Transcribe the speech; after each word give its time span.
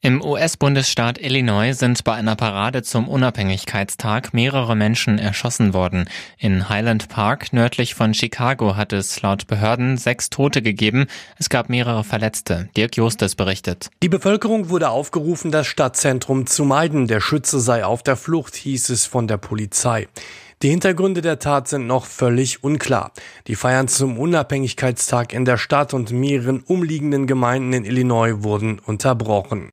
Im 0.00 0.24
US-Bundesstaat 0.24 1.18
Illinois 1.18 1.72
sind 1.72 2.04
bei 2.04 2.14
einer 2.14 2.36
Parade 2.36 2.82
zum 2.82 3.08
Unabhängigkeitstag 3.08 4.32
mehrere 4.32 4.76
Menschen 4.76 5.18
erschossen 5.18 5.74
worden. 5.74 6.08
In 6.38 6.68
Highland 6.68 7.08
Park 7.08 7.52
nördlich 7.52 7.96
von 7.96 8.14
Chicago 8.14 8.76
hat 8.76 8.92
es 8.92 9.20
laut 9.22 9.48
Behörden 9.48 9.96
sechs 9.96 10.30
Tote 10.30 10.62
gegeben. 10.62 11.06
Es 11.36 11.48
gab 11.48 11.68
mehrere 11.68 12.04
Verletzte. 12.04 12.68
Dirk 12.76 12.96
Justes 12.96 13.34
berichtet. 13.34 13.90
Die 14.02 14.08
Bevölkerung 14.08 14.68
wurde 14.68 14.90
aufgerufen, 14.90 15.50
das 15.50 15.66
Stadtzentrum 15.66 16.46
zu 16.46 16.64
meiden. 16.64 17.08
Der 17.08 17.20
Schütze 17.20 17.58
sei 17.58 17.84
auf 17.84 18.04
der 18.04 18.16
Flucht, 18.16 18.54
hieß 18.54 18.90
es 18.90 19.04
von 19.04 19.26
der 19.26 19.38
Polizei. 19.38 20.06
Die 20.62 20.70
Hintergründe 20.70 21.20
der 21.20 21.38
Tat 21.38 21.68
sind 21.68 21.86
noch 21.86 22.04
völlig 22.04 22.64
unklar. 22.64 23.12
Die 23.46 23.54
Feiern 23.54 23.86
zum 23.86 24.18
Unabhängigkeitstag 24.18 25.32
in 25.32 25.44
der 25.44 25.56
Stadt 25.56 25.94
und 25.94 26.10
mehreren 26.10 26.64
umliegenden 26.66 27.28
Gemeinden 27.28 27.72
in 27.72 27.84
Illinois 27.84 28.42
wurden 28.42 28.80
unterbrochen. 28.80 29.70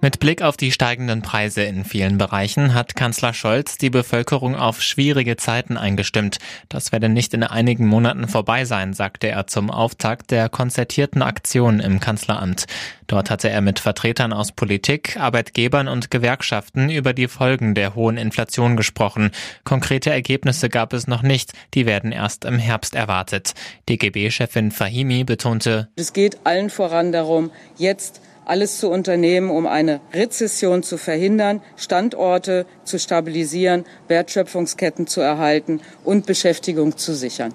Mit 0.00 0.20
Blick 0.20 0.42
auf 0.42 0.56
die 0.56 0.70
steigenden 0.70 1.22
Preise 1.22 1.62
in 1.62 1.84
vielen 1.84 2.18
Bereichen 2.18 2.72
hat 2.72 2.94
Kanzler 2.94 3.34
Scholz 3.34 3.78
die 3.78 3.90
Bevölkerung 3.90 4.54
auf 4.54 4.80
schwierige 4.80 5.36
Zeiten 5.36 5.76
eingestimmt. 5.76 6.38
Das 6.68 6.92
werde 6.92 7.08
nicht 7.08 7.34
in 7.34 7.42
einigen 7.42 7.84
Monaten 7.84 8.28
vorbei 8.28 8.64
sein, 8.64 8.94
sagte 8.94 9.26
er 9.26 9.48
zum 9.48 9.72
Auftakt 9.72 10.30
der 10.30 10.48
konzertierten 10.50 11.20
Aktion 11.20 11.80
im 11.80 11.98
Kanzleramt. 11.98 12.66
Dort 13.08 13.28
hatte 13.28 13.50
er 13.50 13.60
mit 13.60 13.80
Vertretern 13.80 14.32
aus 14.32 14.52
Politik, 14.52 15.16
Arbeitgebern 15.16 15.88
und 15.88 16.12
Gewerkschaften 16.12 16.90
über 16.90 17.12
die 17.12 17.26
Folgen 17.26 17.74
der 17.74 17.96
hohen 17.96 18.18
Inflation 18.18 18.76
gesprochen. 18.76 19.32
Konkrete 19.64 20.10
Ergebnisse 20.10 20.68
gab 20.68 20.92
es 20.92 21.08
noch 21.08 21.22
nicht, 21.22 21.54
die 21.74 21.86
werden 21.86 22.12
erst 22.12 22.44
im 22.44 22.60
Herbst 22.60 22.94
erwartet. 22.94 23.54
DGB-Chefin 23.88 24.70
Fahimi 24.70 25.24
betonte, 25.24 25.88
es 25.96 26.12
geht 26.12 26.38
allen 26.44 26.70
voran 26.70 27.10
darum, 27.10 27.50
jetzt 27.78 28.20
alles 28.48 28.78
zu 28.78 28.90
unternehmen, 28.90 29.50
um 29.50 29.66
eine 29.66 30.00
Rezession 30.12 30.82
zu 30.82 30.96
verhindern, 30.96 31.60
Standorte 31.76 32.66
zu 32.84 32.98
stabilisieren, 32.98 33.84
Wertschöpfungsketten 34.08 35.06
zu 35.06 35.20
erhalten 35.20 35.80
und 36.04 36.26
Beschäftigung 36.26 36.96
zu 36.96 37.14
sichern. 37.14 37.54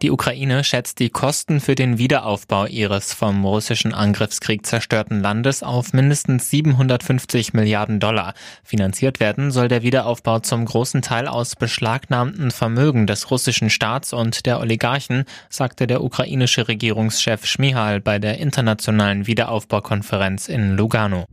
Die 0.00 0.12
Ukraine 0.12 0.62
schätzt 0.62 1.00
die 1.00 1.10
Kosten 1.10 1.58
für 1.60 1.74
den 1.74 1.98
Wiederaufbau 1.98 2.66
ihres 2.66 3.12
vom 3.12 3.44
russischen 3.44 3.92
Angriffskrieg 3.92 4.64
zerstörten 4.64 5.20
Landes 5.20 5.64
auf 5.64 5.92
mindestens 5.92 6.50
750 6.50 7.52
Milliarden 7.52 7.98
Dollar. 7.98 8.34
Finanziert 8.62 9.18
werden 9.18 9.50
soll 9.50 9.66
der 9.66 9.82
Wiederaufbau 9.82 10.38
zum 10.38 10.66
großen 10.66 11.02
Teil 11.02 11.26
aus 11.26 11.56
beschlagnahmten 11.56 12.52
Vermögen 12.52 13.08
des 13.08 13.32
russischen 13.32 13.70
Staats 13.70 14.12
und 14.12 14.46
der 14.46 14.60
Oligarchen, 14.60 15.24
sagte 15.48 15.88
der 15.88 16.04
ukrainische 16.04 16.68
Regierungschef 16.68 17.44
Schmihal 17.44 18.00
bei 18.00 18.20
der 18.20 18.38
internationalen 18.38 19.26
Wiederaufbaukonferenz 19.26 20.48
in 20.48 20.76
Lugano. 20.76 21.24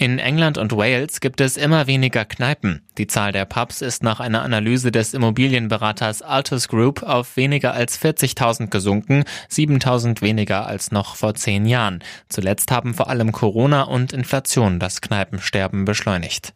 In 0.00 0.20
England 0.20 0.58
und 0.58 0.76
Wales 0.76 1.18
gibt 1.18 1.40
es 1.40 1.56
immer 1.56 1.88
weniger 1.88 2.24
Kneipen. 2.24 2.82
Die 2.98 3.08
Zahl 3.08 3.32
der 3.32 3.44
Pubs 3.46 3.82
ist 3.82 4.04
nach 4.04 4.20
einer 4.20 4.42
Analyse 4.42 4.92
des 4.92 5.12
Immobilienberaters 5.12 6.22
Altus 6.22 6.68
Group 6.68 7.02
auf 7.02 7.36
weniger 7.36 7.74
als 7.74 8.00
40.000 8.00 8.68
gesunken, 8.68 9.24
7.000 9.50 10.22
weniger 10.22 10.68
als 10.68 10.92
noch 10.92 11.16
vor 11.16 11.34
zehn 11.34 11.66
Jahren. 11.66 11.98
Zuletzt 12.28 12.70
haben 12.70 12.94
vor 12.94 13.10
allem 13.10 13.32
Corona 13.32 13.82
und 13.82 14.12
Inflation 14.12 14.78
das 14.78 15.00
Kneipensterben 15.00 15.84
beschleunigt. 15.84 16.52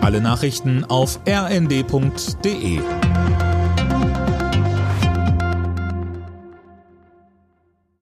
Alle 0.00 0.20
Nachrichten 0.20 0.84
auf 0.84 1.20
rnd.de 1.28 2.80